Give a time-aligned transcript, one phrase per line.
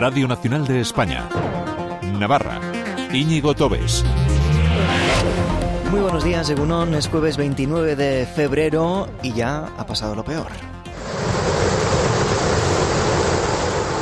[0.00, 1.28] Radio Nacional de España.
[2.18, 2.58] Navarra.
[3.12, 4.02] Íñigo Tobes.
[5.90, 6.94] Muy buenos días, Egunon.
[6.94, 10.46] Es jueves 29 de febrero y ya ha pasado lo peor.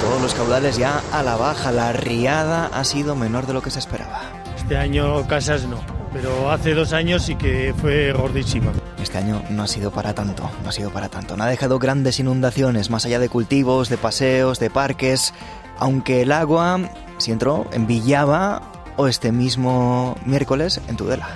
[0.01, 1.73] Todos los caudales ya a la baja.
[1.73, 4.21] La riada ha sido menor de lo que se esperaba.
[4.57, 5.81] Este año casas no,
[6.13, 8.71] pero hace dos años sí que fue gordísima.
[9.03, 11.37] Este año no ha sido para tanto, no ha sido para tanto.
[11.37, 15.35] No ha dejado grandes inundaciones, más allá de cultivos, de paseos, de parques,
[15.79, 16.81] aunque el agua,
[17.19, 18.63] si entró, en Villaba
[18.97, 21.29] o este mismo miércoles en Tudela.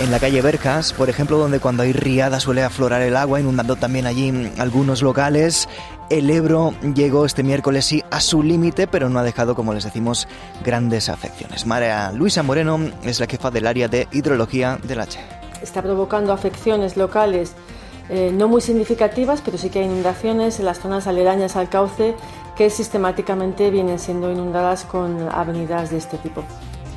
[0.00, 3.76] En la calle Bercas, por ejemplo, donde cuando hay riada suele aflorar el agua, inundando
[3.76, 5.68] también allí algunos locales,
[6.08, 9.84] el Ebro llegó este miércoles sí a su límite, pero no ha dejado, como les
[9.84, 10.26] decimos,
[10.64, 11.66] grandes afecciones.
[11.66, 15.20] María Luisa Moreno es la jefa del área de hidrología del H.
[15.62, 17.54] Está provocando afecciones locales
[18.10, 22.16] eh, no muy significativas, pero sí que hay inundaciones en las zonas aledañas al cauce
[22.56, 26.42] que sistemáticamente vienen siendo inundadas con avenidas de este tipo.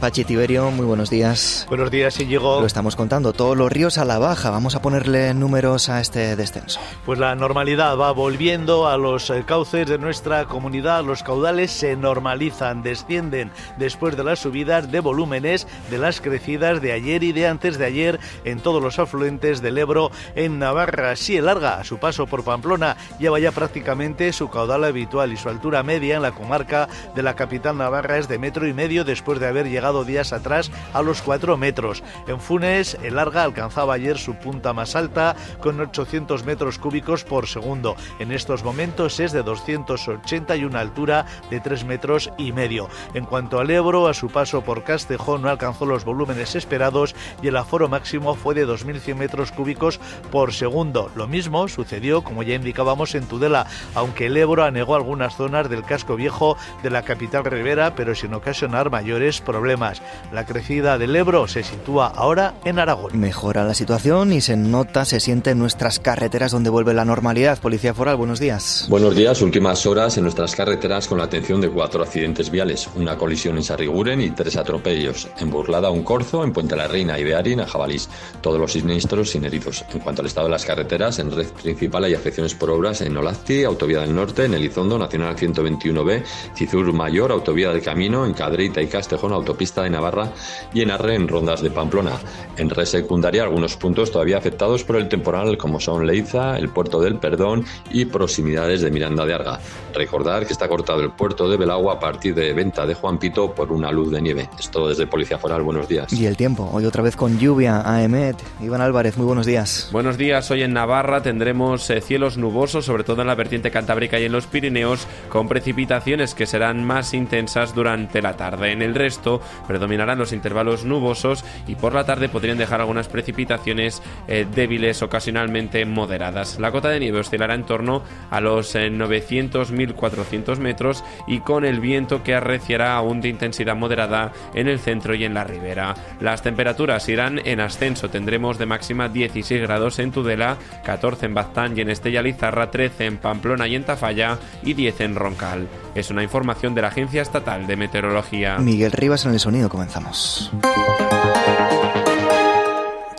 [0.04, 1.66] Pachi Tiberio, muy buenos días.
[1.70, 2.60] Buenos días, Íñigo.
[2.60, 4.50] Lo estamos contando, todos los ríos a la baja.
[4.50, 6.82] Vamos a ponerle números a este descenso.
[7.06, 11.06] Pues la normalidad va volviendo a los eh, cauces de nuestra comunidad.
[11.06, 16.92] Los caudales se normalizan, descienden después de las subidas de volúmenes de las crecidas de
[16.92, 21.16] ayer y de antes de ayer en todos los afluentes del Ebro en Navarra.
[21.16, 25.38] Sí, el larga a su paso por Pamplona lleva ya prácticamente su caudal habitual y
[25.38, 29.06] su altura media en la comarca de la capital Navarra es de metro y medio
[29.06, 32.04] después de haber llegado días atrás a los 4 metros.
[32.28, 37.48] En Funes, el Larga alcanzaba ayer su punta más alta con 800 metros cúbicos por
[37.48, 37.96] segundo.
[38.18, 42.90] En estos momentos es de 280 y una altura de 3 metros y medio.
[43.14, 47.50] En cuanto al Ebro, a su paso por Castejón no alcanzó los volúmenes esperados y
[47.50, 50.00] el aforo máximo fue de 2.100 metros cúbicos
[50.32, 51.12] por segundo.
[51.16, 55.84] Lo mismo sucedió, como ya indicábamos, en Tudela, aunque el Ebro anegó algunas zonas del
[55.84, 59.83] casco viejo de la capital ribera, pero sin ocasionar mayores problemas.
[60.32, 63.20] La crecida del Ebro se sitúa ahora en Aragón.
[63.20, 67.60] Mejora la situación y se nota, se siente en nuestras carreteras donde vuelve la normalidad.
[67.60, 68.88] Policía Foral, buenos días.
[68.90, 73.18] Buenos días, últimas horas en nuestras carreteras con la atención de cuatro accidentes viales, una
[73.18, 75.28] colisión en Sarriguren y tres atropellos.
[75.40, 78.10] En Burlada un corzo, en Puente la Reina y Bearín a Jabalís.
[78.42, 79.84] Todos los siniestros sin heridos.
[79.94, 83.18] En cuanto al estado de las carreteras, en red principal hay afecciones por obras en
[83.18, 86.24] Olazti, Autovía del Norte, en Elizondo, Nacional 121B,
[86.56, 90.30] Cizur Mayor, Autovía del Camino, en Cadreita y Castejón, Autopista de Navarra
[90.74, 92.20] y en Arre en Rondas de Pamplona.
[92.58, 97.00] En red secundaria algunos puntos todavía afectados por el temporal como son Leiza, el puerto
[97.00, 99.60] del Perdón y proximidades de Miranda de Arga.
[99.94, 103.56] Recordar que está cortado el puerto de Belagua a partir de venta de Juan Pito
[103.56, 104.50] por una luz de nieve.
[104.60, 106.12] Esto desde Policía Foral, buenos días.
[106.12, 108.36] Y el tiempo, hoy otra vez con lluvia a Emet.
[108.62, 109.90] Iván Álvarez, muy buenos días.
[109.92, 114.20] Buenos días, hoy en Navarra tendremos eh, cielos nubosos, sobre todo en la vertiente cantábrica
[114.20, 118.72] y en los Pirineos, con precipitaciones que serán más intensas durante la tarde.
[118.72, 124.02] En el resto, predominarán los intervalos nubosos y por la tarde podrían dejar algunas precipitaciones
[124.28, 126.60] eh, débiles, ocasionalmente moderadas.
[126.60, 132.24] La cota de nieve oscilará en torno a los 900-1400 metros y con el viento
[132.24, 135.96] que arreciará aún de intensidad moderada en el centro y en la ribera.
[136.20, 141.78] Las temperaturas irán en ascenso, tendremos de máxima 16 grados en Tudela, 14 en Baztán
[141.78, 145.68] y en Estella Lizarra, 13 en Pamplona y en Tafalla y 10 en Roncal.
[145.96, 148.58] Es una información de la Agencia Estatal de Meteorología.
[148.58, 150.52] Miguel Rivas en el sonido, comenzamos.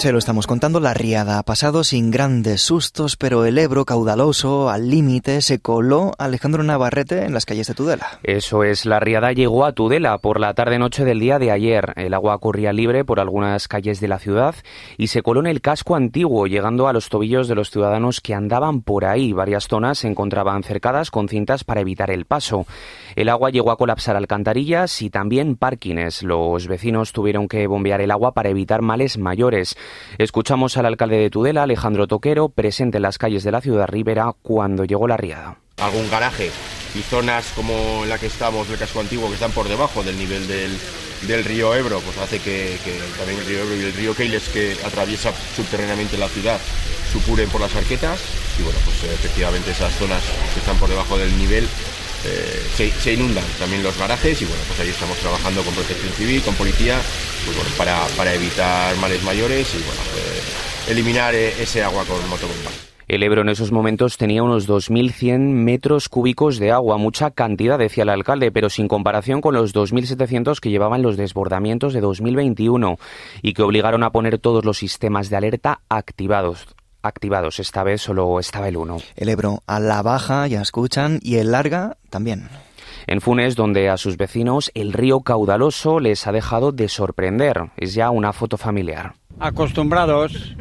[0.05, 4.69] Se lo estamos contando, la riada ha pasado sin grandes sustos, pero el Ebro caudaloso,
[4.69, 8.19] al límite, se coló Alejandro Navarrete en las calles de Tudela.
[8.23, 11.95] Eso es, la riada llegó a Tudela por la tarde-noche del día de ayer.
[11.97, 14.55] El agua corría libre por algunas calles de la ciudad
[14.99, 18.35] y se coló en el casco antiguo, llegando a los tobillos de los ciudadanos que
[18.35, 19.33] andaban por ahí.
[19.33, 22.67] Varias zonas se encontraban cercadas con cintas para evitar el paso.
[23.17, 26.23] El agua llegó a colapsar alcantarillas y también parkings.
[26.25, 29.79] Los vecinos tuvieron que bombear el agua para evitar males mayores.
[30.19, 34.33] Escuchamos al alcalde de Tudela, Alejandro Toquero, presente en las calles de la ciudad ribera
[34.43, 35.59] cuando llegó la riada.
[35.79, 36.51] Algún garaje
[36.95, 40.47] y zonas como la que estamos, el casco antiguo, que están por debajo del nivel
[40.47, 40.71] del,
[41.27, 44.49] del río Ebro, pues hace que, que, también el río Ebro y el río Keiles,
[44.49, 46.61] que atraviesa subterráneamente la ciudad,
[47.13, 48.21] supuren por las arquetas.
[48.59, 51.67] Y bueno, pues efectivamente esas zonas que están por debajo del nivel
[52.27, 56.13] eh, se, se, inundan también los garajes y bueno, pues ahí estamos trabajando con protección
[56.13, 56.99] civil, con policía,
[57.45, 62.71] pues bueno, para, para, evitar males mayores y bueno, pues, eliminar ese agua con motobomba.
[63.07, 68.05] El Ebro en esos momentos tenía unos 2.100 metros cúbicos de agua, mucha cantidad, decía
[68.05, 72.97] el alcalde, pero sin comparación con los 2.700 que llevaban los desbordamientos de 2021
[73.43, 76.67] y que obligaron a poner todos los sistemas de alerta activados.
[77.05, 77.61] Activados.
[77.61, 78.99] Esta vez solo estaba el uno.
[79.17, 82.49] El Ebro a la baja, ya escuchan, y el larga también.
[83.07, 87.71] En Funes, donde a sus vecinos el río caudaloso les ha dejado de sorprender.
[87.77, 89.15] Es ya una foto familiar.
[89.39, 90.55] Acostumbrados.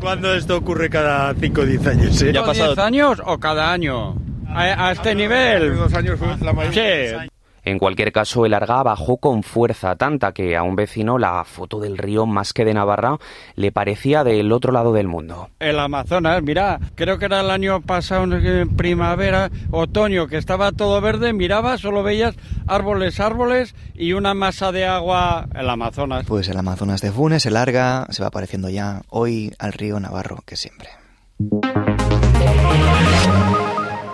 [0.00, 2.22] ¿Cuándo esto ocurre cada 5 o 10 años?
[2.22, 2.32] ¿eh?
[2.32, 4.16] ¿Ya ha 10 años o cada año?
[4.48, 5.76] A, a este nivel.
[5.76, 7.22] Dos años fue la mayoría.
[7.22, 7.28] Sí.
[7.68, 11.80] En cualquier caso, el Arga bajó con fuerza tanta que a un vecino la foto
[11.80, 13.18] del río más que de Navarra
[13.56, 15.50] le parecía del otro lado del mundo.
[15.60, 20.98] El Amazonas, mira, creo que era el año pasado, en primavera, otoño, que estaba todo
[21.02, 22.36] verde, miraba, solo veías
[22.66, 26.24] árboles, árboles y una masa de agua, el Amazonas.
[26.26, 30.38] Pues el Amazonas de Funes, el Arga, se va pareciendo ya hoy al río Navarro
[30.46, 30.88] que siempre.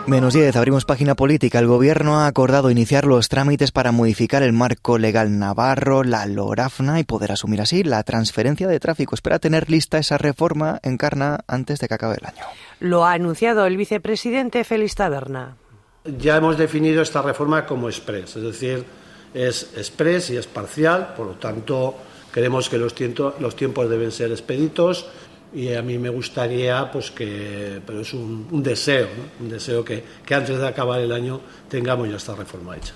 [0.06, 1.58] Menos 10, abrimos página política.
[1.58, 7.00] El gobierno ha acordado iniciar los trámites para modificar el marco legal navarro, la LORAFNA,
[7.00, 9.14] y poder asumir así la transferencia de tráfico.
[9.14, 12.44] Espera tener lista esa reforma en Carna antes de que acabe el año.
[12.80, 15.56] Lo ha anunciado el vicepresidente Félix Taberna.
[16.04, 18.84] Ya hemos definido esta reforma como express, es decir,
[19.32, 21.94] es express y es parcial, por lo tanto,
[22.30, 25.06] creemos que los, tiento- los tiempos deben ser expeditos
[25.54, 29.44] y a mí me gustaría, pues que, pero es un, un deseo, ¿no?
[29.44, 32.94] un deseo que, que antes de acabar el año tengamos ya esta reforma hecha.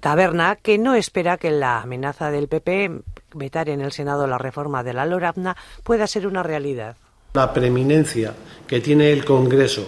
[0.00, 3.00] Taberna, que no espera que la amenaza del PP
[3.34, 6.96] vetar en el Senado la reforma de la LORAFNA pueda ser una realidad.
[7.34, 8.32] La preeminencia
[8.66, 9.86] que tiene el Congreso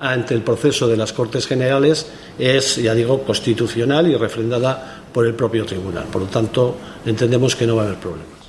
[0.00, 5.34] ante el proceso de las Cortes Generales es, ya digo, constitucional y refrendada por el
[5.34, 6.06] propio tribunal.
[6.06, 6.76] Por lo tanto,
[7.06, 8.41] entendemos que no va a haber problema.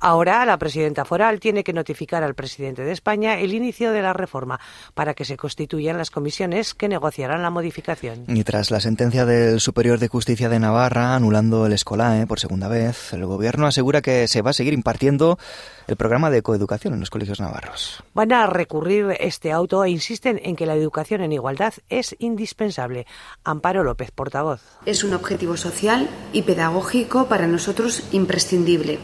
[0.00, 4.12] Ahora la presidenta foral tiene que notificar al presidente de España el inicio de la
[4.12, 4.60] reforma
[4.94, 8.24] para que se constituyan las comisiones que negociarán la modificación.
[8.28, 12.68] Y tras la sentencia del Superior de Justicia de Navarra anulando el Escolae por segunda
[12.68, 15.38] vez, el gobierno asegura que se va a seguir impartiendo
[15.86, 18.02] el programa de coeducación en los colegios navarros.
[18.12, 23.06] Van a recurrir este auto e insisten en que la educación en igualdad es indispensable.
[23.44, 24.60] Amparo López, portavoz.
[24.84, 28.98] Es un objetivo social y pedagógico para nosotros imprescindible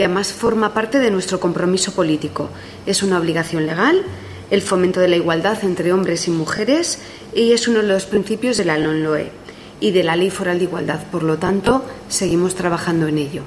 [0.00, 2.48] y además forma parte de nuestro compromiso político.
[2.86, 4.02] Es una obligación legal,
[4.50, 7.00] el fomento de la igualdad entre hombres y mujeres
[7.34, 9.30] y es uno de los principios de la LONLOE
[9.78, 11.04] y de la Ley Foral de Igualdad.
[11.10, 13.42] Por lo tanto, seguimos trabajando en ello.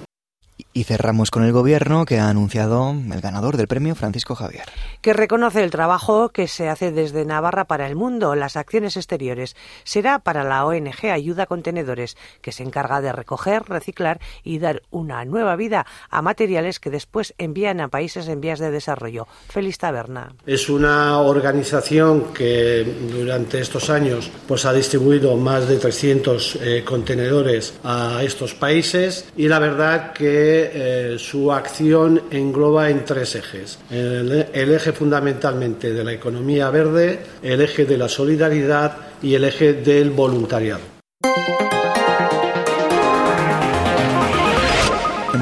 [0.75, 4.63] Y cerramos con el gobierno que ha anunciado el ganador del premio Francisco Javier.
[5.01, 9.55] que reconoce el trabajo que se hace desde Navarra para el mundo, las acciones exteriores.
[9.83, 14.81] Será para la ONG Ayuda a Contenedores, que se encarga de recoger, reciclar y dar
[14.91, 19.27] una nueva vida a materiales que después envían a países en vías de desarrollo.
[19.49, 20.33] Feliz Taberna.
[20.45, 27.73] Es una organización que durante estos años pues, ha distribuido más de 300 eh, contenedores
[27.83, 33.79] a estos países y la verdad que eh, su acción engloba en tres ejes.
[33.89, 39.43] El, el eje fundamentalmente de la economía verde, el eje de la solidaridad y el
[39.45, 40.92] eje del voluntariado.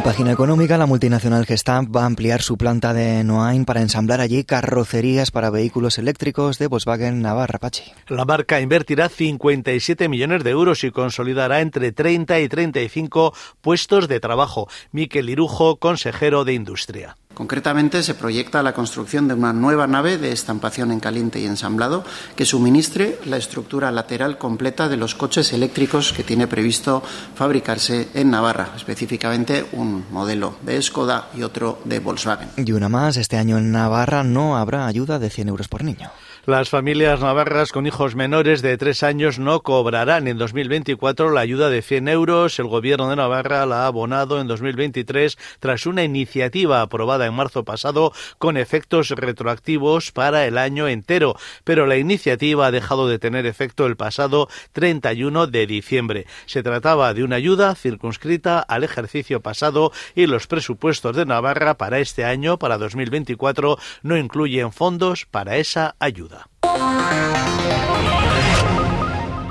[0.02, 4.20] En página económica, la multinacional Gestamp va a ampliar su planta de Noain para ensamblar
[4.20, 7.84] allí carrocerías para vehículos eléctricos de Volkswagen Navarra Pachi.
[8.08, 14.20] La marca invertirá 57 millones de euros y consolidará entre 30 y 35 puestos de
[14.20, 14.68] trabajo.
[14.92, 17.16] Miquel Irujo, consejero de Industria.
[17.34, 22.04] Concretamente, se proyecta la construcción de una nueva nave de estampación en caliente y ensamblado
[22.36, 27.02] que suministre la estructura lateral completa de los coches eléctricos que tiene previsto
[27.36, 32.50] fabricarse en Navarra, específicamente un modelo de Skoda y otro de Volkswagen.
[32.58, 36.12] Y una más, este año en Navarra no habrá ayuda de 100 euros por niño.
[36.48, 41.70] Las familias navarras con hijos menores de tres años no cobrarán en 2024 la ayuda
[41.70, 42.58] de 100 euros.
[42.58, 47.64] El gobierno de Navarra la ha abonado en 2023 tras una iniciativa aprobada en marzo
[47.64, 51.36] pasado con efectos retroactivos para el año entero.
[51.64, 56.26] Pero la iniciativa ha dejado de tener efecto el pasado 31 de diciembre.
[56.48, 62.00] Se trataba de una ayuda circunscrita al ejercicio pasado y los presupuestos de Navarra para
[62.00, 66.31] este año, para 2024, no incluyen fondos para esa ayuda.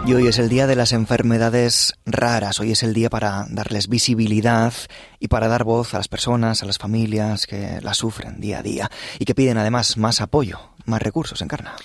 [0.07, 3.89] Y hoy es el día de las enfermedades raras, hoy es el día para darles
[3.89, 4.73] visibilidad
[5.21, 8.63] y para dar voz a las personas, a las familias que las sufren día a
[8.63, 11.77] día y que piden además más apoyo, más recursos en Carna.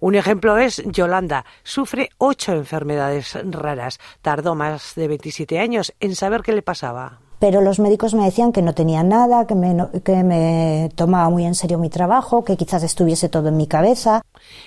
[0.00, 1.44] Un ejemplo es Yolanda.
[1.62, 3.98] Sufre ocho enfermedades raras.
[4.22, 7.20] Tardó más de 27 años en saber qué le pasaba.
[7.40, 11.46] Pero los médicos me decían que no tenía nada, que me, que me tomaba muy
[11.46, 14.22] en serio mi trabajo, que quizás estuviese todo en mi cabeza.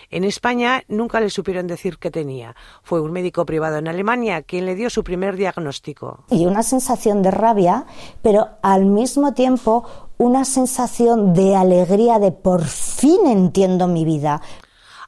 [0.09, 2.55] En España nunca le supieron decir qué tenía.
[2.81, 6.25] Fue un médico privado en Alemania quien le dio su primer diagnóstico.
[6.31, 7.85] Y una sensación de rabia,
[8.23, 9.85] pero al mismo tiempo
[10.17, 14.41] una sensación de alegría de por fin entiendo mi vida.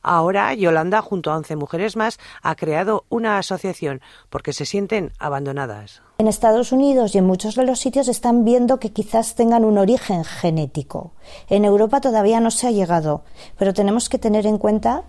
[0.04, 6.05] Ahora Yolanda, junto a 11 mujeres más, ha creado una asociación porque se sienten abandonadas.
[6.18, 9.78] En Estados Unidos y en muchos de los sitios están viendo que quizás tengan un
[9.78, 11.12] origen genético.
[11.50, 13.24] En Europa todavía no se ha llegado,
[13.58, 15.04] pero tenemos que tener en cuenta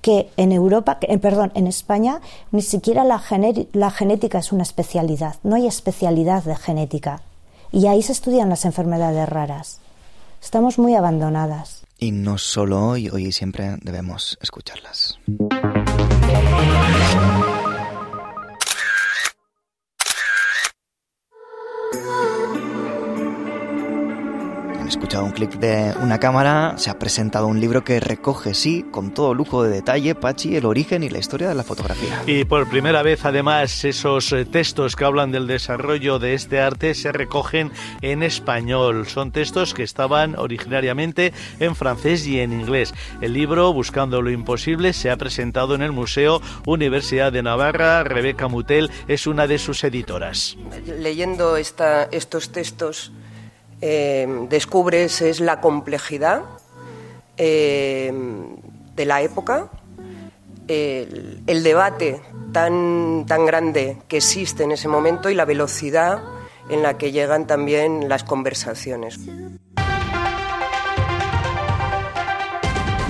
[0.00, 2.20] que en Europa, eh, perdón, en España
[2.52, 3.22] ni siquiera la,
[3.72, 7.22] la genética es una especialidad, no hay especialidad de genética.
[7.72, 9.80] Y ahí se estudian las enfermedades raras.
[10.40, 11.82] Estamos muy abandonadas.
[11.98, 15.18] Y no solo hoy, hoy y siempre debemos escucharlas.
[24.92, 29.14] Escuchado un clic de una cámara, se ha presentado un libro que recoge, sí, con
[29.14, 32.22] todo lujo de detalle, Pachi, el origen y la historia de la fotografía.
[32.26, 36.94] Y por primera vez, además, esos eh, textos que hablan del desarrollo de este arte
[36.94, 37.72] se recogen
[38.02, 39.06] en español.
[39.06, 42.92] Son textos que estaban originariamente en francés y en inglés.
[43.22, 48.04] El libro, Buscando lo Imposible, se ha presentado en el Museo Universidad de Navarra.
[48.04, 50.58] Rebeca Mutel es una de sus editoras.
[50.98, 53.10] Leyendo esta, estos textos,
[53.82, 56.44] eh, descubres es la complejidad
[57.36, 58.12] eh,
[58.94, 59.68] de la época,
[60.68, 62.20] el, el, debate
[62.52, 66.22] tan, tan grande que existe en ese momento y la velocidad
[66.70, 69.18] en la que llegan también las conversaciones.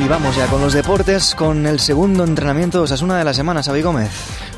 [0.03, 3.63] Y vamos ya con los deportes, con el segundo entrenamiento de Osasuna de la semana,
[3.63, 4.11] Xavi Gómez.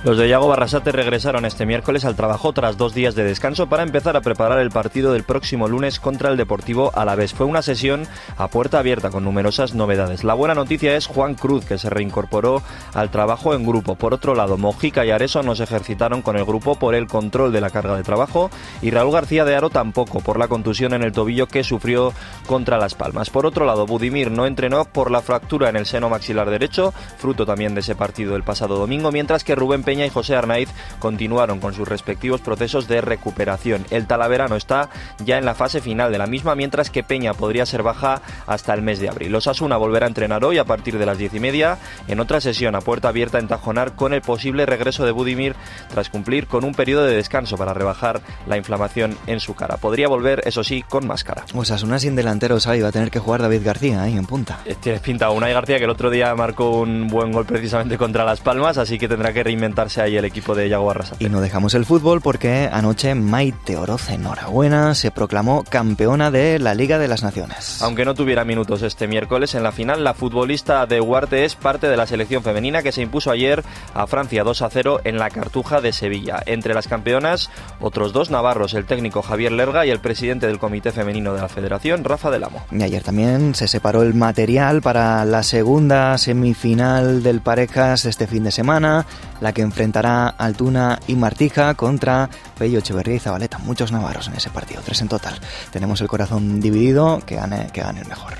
[0.04, 3.82] Los de Yago Barrasate regresaron este miércoles al trabajo tras dos días de descanso para
[3.82, 7.32] empezar a preparar el partido del próximo lunes contra el Deportivo Alavés.
[7.32, 10.22] Fue una sesión a puerta abierta con numerosas novedades.
[10.22, 13.94] La buena noticia es Juan Cruz, que se reincorporó al trabajo en grupo.
[13.94, 17.50] Por otro lado, Mojica y Areso no se ejercitaron con el grupo por el control
[17.50, 18.50] de la carga de trabajo
[18.82, 22.12] y Raúl García de Aro tampoco por la contusión en el tobillo que sufrió
[22.46, 23.30] contra Las Palmas.
[23.30, 27.44] Por otro lado, Budimir no entrenó por la fractura en el seno maxilar derecho, fruto
[27.44, 30.68] también de ese partido el pasado domingo, mientras que Rubén Peña y José Arnaiz
[31.00, 33.84] continuaron con sus respectivos procesos de recuperación.
[33.90, 34.90] El Talaverano está
[35.24, 38.74] ya en la fase final de la misma, mientras que Peña podría ser baja hasta
[38.74, 39.32] el mes de abril.
[39.32, 42.40] Los Asuna volverá a entrenar hoy a partir de las diez y media en otra
[42.40, 45.56] sesión a puerta abierta en Tajonar con el posible regreso de Budimir
[45.88, 49.78] tras cumplir con un periodo de descanso para rebajar la inflamación en su cara.
[49.78, 51.44] Podría volver, eso sí, con máscara.
[51.52, 52.84] Osasuna sin delantero, ¿sabes?
[52.84, 54.60] Va a tener que jugar David García ahí en punta.
[54.64, 54.76] Eh,
[55.14, 58.40] tienes pinta, Unai García que el otro día marcó un buen gol precisamente contra Las
[58.40, 61.24] Palmas, así que tendrá que reinventarse ahí el equipo de Yago Arrasate.
[61.24, 66.74] Y no dejamos el fútbol porque anoche Maite Oroz, enhorabuena, se proclamó campeona de la
[66.74, 67.80] Liga de las Naciones.
[67.82, 71.88] Aunque no tuviera minutos este miércoles en la final, la futbolista de Huarte es parte
[71.88, 73.62] de la selección femenina que se impuso ayer
[73.94, 76.42] a Francia 2 a 0 en la Cartuja de Sevilla.
[76.46, 80.92] Entre las campeonas, otros dos navarros, el técnico Javier Lerga y el presidente del Comité
[80.92, 82.64] Femenino de la Federación, Rafa del Amo.
[82.70, 88.50] Y ayer también se separó el material la segunda semifinal del Parejas este fin de
[88.50, 89.04] semana,
[89.40, 93.58] la que enfrentará Altuna y Martija contra Pello Echeverría y Zabaleta.
[93.58, 95.34] Muchos navarros en ese partido, tres en total.
[95.70, 98.32] Tenemos el corazón dividido, que gane, que gane el mejor.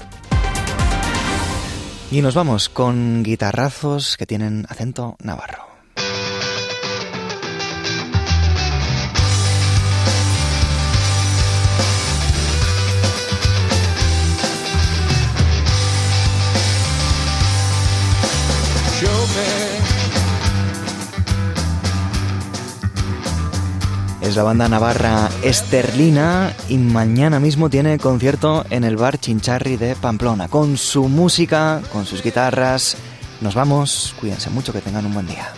[2.11, 5.74] Y nos vamos con guitarrazos que tienen acento navarro.
[24.35, 29.95] Es la banda navarra Esterlina y mañana mismo tiene concierto en el bar Chincharri de
[29.95, 30.49] Pamplona.
[30.49, 32.97] Con su música, con sus guitarras.
[33.41, 35.53] Nos vamos, cuídense mucho, que tengan un buen día.